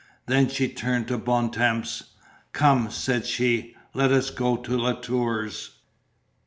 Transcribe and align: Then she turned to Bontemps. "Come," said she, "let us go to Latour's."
Then 0.25 0.49
she 0.49 0.67
turned 0.67 1.07
to 1.09 1.19
Bontemps. 1.19 2.15
"Come," 2.53 2.89
said 2.89 3.23
she, 3.27 3.75
"let 3.93 4.11
us 4.11 4.31
go 4.31 4.57
to 4.57 4.75
Latour's." 4.75 5.75